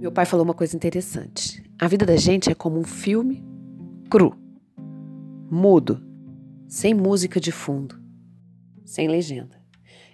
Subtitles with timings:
[0.00, 1.62] Meu pai falou uma coisa interessante.
[1.78, 3.44] A vida da gente é como um filme
[4.08, 4.34] cru,
[5.50, 6.02] mudo,
[6.66, 8.00] sem música de fundo,
[8.82, 9.60] sem legenda.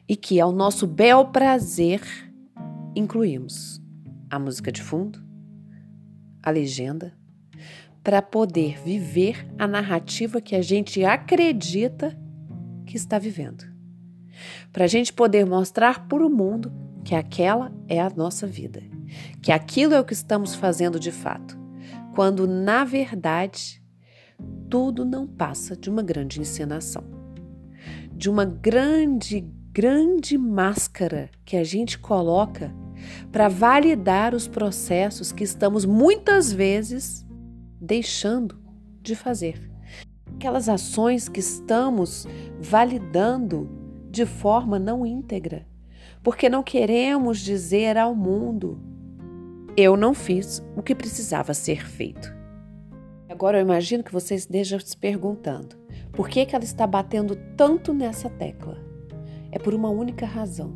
[0.08, 2.02] E que ao nosso bel prazer
[2.96, 3.80] incluímos
[4.28, 5.24] a música de fundo,
[6.42, 7.16] a legenda,
[8.02, 12.18] para poder viver a narrativa que a gente acredita
[12.84, 13.64] que está vivendo.
[14.72, 16.72] Para a gente poder mostrar para o mundo
[17.04, 18.82] que aquela é a nossa vida,
[19.42, 21.58] que aquilo é o que estamos fazendo de fato,
[22.14, 23.82] quando na verdade
[24.68, 27.04] tudo não passa de uma grande encenação,
[28.12, 29.40] de uma grande,
[29.72, 32.74] grande máscara que a gente coloca
[33.30, 37.26] para validar os processos que estamos muitas vezes
[37.80, 38.58] deixando
[39.02, 39.70] de fazer.
[40.34, 42.26] Aquelas ações que estamos
[42.60, 43.70] validando
[44.10, 45.66] de forma não íntegra,
[46.22, 48.80] porque não queremos dizer ao mundo:
[49.76, 52.34] eu não fiz o que precisava ser feito.
[53.28, 55.76] Agora eu imagino que você esteja se perguntando:
[56.12, 58.78] por que, que ela está batendo tanto nessa tecla?
[59.52, 60.74] É por uma única razão.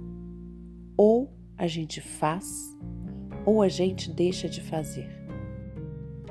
[0.96, 2.76] Ou a gente faz,
[3.46, 5.08] ou a gente deixa de fazer.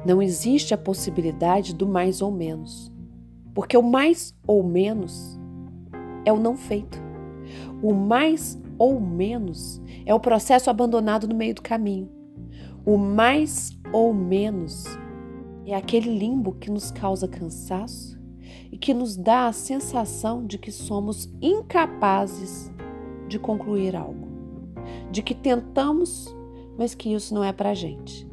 [0.06, 2.92] Não existe a possibilidade do mais ou menos,
[3.53, 5.40] porque o mais ou menos
[6.23, 7.00] é o não feito.
[7.81, 12.19] O mais ou menos é o processo abandonado no meio do caminho.
[12.90, 14.84] O mais ou menos
[15.64, 18.20] é aquele limbo que nos causa cansaço
[18.72, 22.72] e que nos dá a sensação de que somos incapazes
[23.28, 24.28] de concluir algo
[25.12, 26.36] de que tentamos,
[26.80, 28.28] mas que isso não é para gente.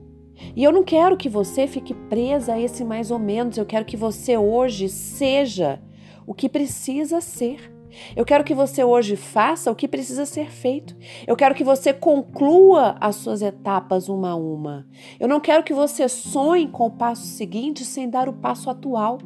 [0.57, 3.85] E eu não quero que você fique presa a esse mais ou menos, eu quero
[3.85, 5.83] que você hoje seja
[6.27, 7.76] o que precisa ser.
[8.15, 10.97] Eu quero que você hoje faça o que precisa ser feito.
[11.27, 14.87] Eu quero que você conclua as suas etapas uma a uma.
[15.19, 19.19] Eu não quero que você sonhe com o passo seguinte sem dar o passo atual.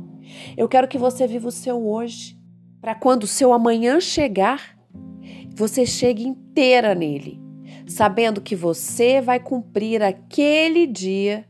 [0.56, 2.38] Eu quero que você viva o seu hoje,
[2.80, 4.78] para quando o seu amanhã chegar,
[5.54, 7.41] você chegue inteira nele,
[7.86, 11.44] sabendo que você vai cumprir aquele dia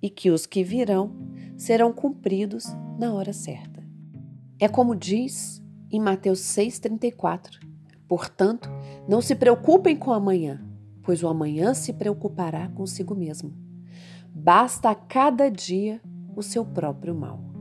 [0.00, 1.16] e que os que virão
[1.56, 2.66] serão cumpridos
[2.98, 3.82] na hora certa.
[4.60, 5.63] É como diz
[5.94, 7.60] em Mateus 6,34:
[8.08, 8.68] Portanto,
[9.08, 10.64] não se preocupem com amanhã,
[11.02, 13.54] pois o amanhã se preocupará consigo mesmo.
[14.28, 16.00] Basta a cada dia
[16.34, 17.54] o seu próprio mal.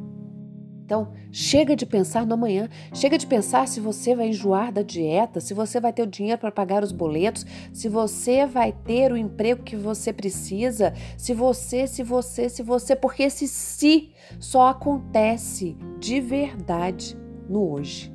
[0.86, 5.40] Então, chega de pensar no amanhã, chega de pensar se você vai enjoar da dieta,
[5.40, 9.18] se você vai ter o dinheiro para pagar os boletos, se você vai ter o
[9.18, 15.78] emprego que você precisa, se você, se você, se você, porque esse se só acontece
[16.00, 17.18] de verdade
[17.48, 18.13] no hoje.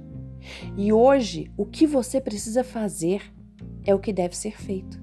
[0.76, 3.22] E hoje, o que você precisa fazer
[3.84, 5.00] é o que deve ser feito.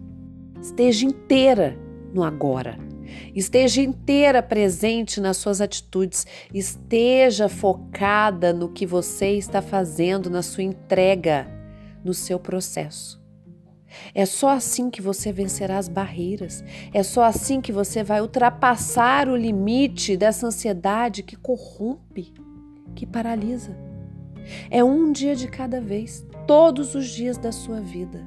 [0.61, 1.77] Esteja inteira
[2.13, 2.77] no agora.
[3.35, 10.63] Esteja inteira presente nas suas atitudes, esteja focada no que você está fazendo, na sua
[10.63, 11.47] entrega,
[12.03, 13.23] no seu processo.
[14.13, 16.63] É só assim que você vencerá as barreiras.
[16.93, 22.33] É só assim que você vai ultrapassar o limite dessa ansiedade que corrompe,
[22.93, 23.84] que paralisa.
[24.69, 28.23] É um dia de cada vez, todos os dias da sua vida.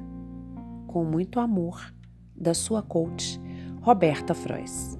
[0.87, 1.93] Com muito amor,
[2.35, 3.39] da sua coach
[3.81, 4.98] Roberta Frois.